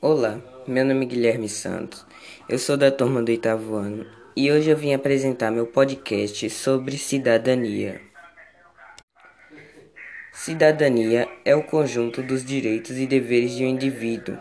[0.00, 2.06] Olá, meu nome é Guilherme Santos,
[2.48, 6.96] eu sou da turma do oitavo ano e hoje eu vim apresentar meu podcast sobre
[6.96, 8.00] cidadania.
[10.32, 14.38] Cidadania é o conjunto dos direitos e deveres de um indivíduo.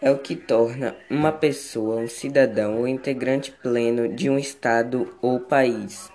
[0.00, 5.38] É o que torna uma pessoa um cidadão ou integrante pleno de um Estado ou
[5.38, 6.10] país,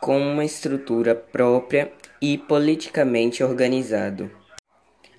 [0.00, 4.43] com uma estrutura própria e politicamente organizado.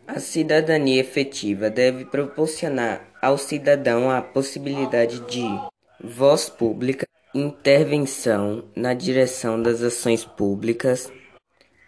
[0.08, 5.44] A cidadania efetiva deve proporcionar ao cidadão a possibilidade de
[6.00, 11.12] voz pública, intervenção na direção das ações públicas.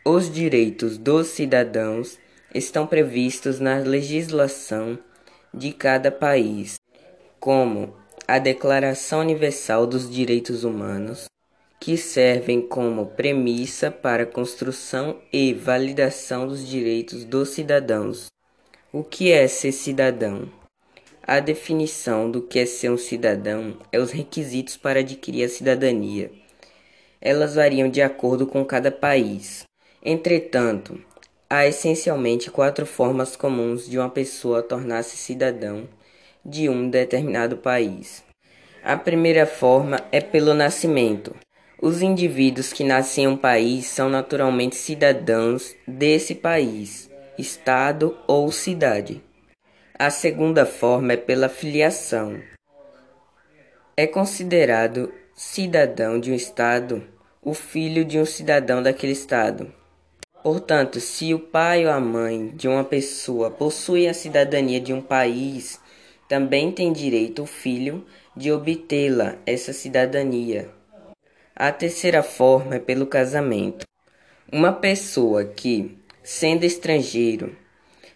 [0.04, 2.18] Os direitos dos cidadãos
[2.54, 4.98] estão previstos na legislação
[5.54, 6.76] de cada país,
[7.40, 7.94] como
[8.28, 11.28] a Declaração Universal dos Direitos Humanos,
[11.80, 18.28] que servem como premissa para a construção e validação dos direitos dos cidadãos.
[18.92, 20.50] O que é ser cidadão?
[21.22, 26.32] A definição do que é ser um cidadão é os requisitos para adquirir a cidadania.
[27.20, 29.64] Elas variam de acordo com cada país.
[30.04, 31.00] Entretanto,
[31.50, 35.88] há essencialmente quatro formas comuns de uma pessoa tornar-se cidadão
[36.46, 38.24] de um determinado país.
[38.82, 41.36] A primeira forma é pelo nascimento.
[41.80, 49.22] Os indivíduos que nascem em um país são naturalmente cidadãos desse país, estado ou cidade.
[49.98, 52.42] A segunda forma é pela filiação.
[53.96, 57.04] É considerado cidadão de um estado
[57.44, 59.72] o filho de um cidadão daquele estado.
[60.42, 65.02] Portanto, se o pai ou a mãe de uma pessoa possui a cidadania de um
[65.02, 65.80] país,
[66.28, 68.04] também tem direito o filho
[68.36, 70.77] de obtê-la essa cidadania.
[71.60, 73.88] A terceira forma é pelo casamento.
[74.54, 77.58] Uma pessoa que, sendo estrangeiro,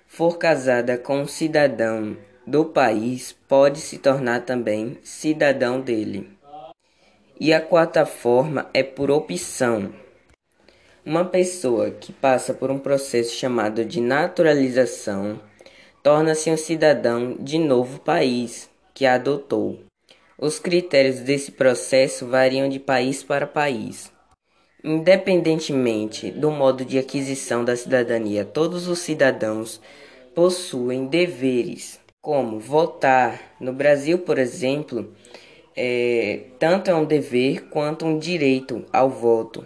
[0.06, 6.30] for casada com um cidadão do país, pode se tornar também cidadão dele.
[7.40, 9.92] E a quarta forma é por opção.
[11.04, 15.42] Uma pessoa que passa por um processo chamado de naturalização
[16.04, 19.91] torna-se um cidadão de novo país que a adotou.
[20.42, 24.12] Os critérios desse processo variam de país para país.
[24.84, 29.80] Independentemente do modo de aquisição da cidadania, todos os cidadãos
[30.34, 33.40] possuem deveres, como votar.
[33.60, 35.14] No Brasil, por exemplo,
[35.78, 39.64] é, tanto é um dever quanto um direito ao voto.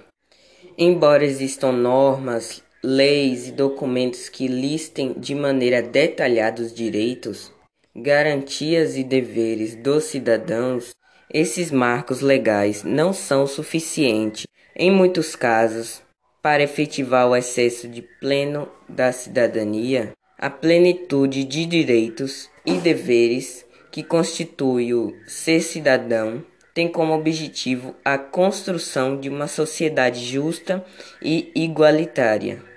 [0.77, 7.54] Embora existam normas, leis e documentos que listem de maneira detalhada os direitos,
[7.95, 10.93] garantias e deveres dos cidadãos,
[11.33, 14.45] esses marcos legais não são suficientes,
[14.75, 16.01] em muitos casos,
[16.41, 24.03] para efetivar o excesso de pleno da cidadania, a plenitude de direitos e deveres que
[24.03, 30.85] constitui o ser cidadão tem como objetivo a construção de uma sociedade justa
[31.21, 32.74] e igualitária.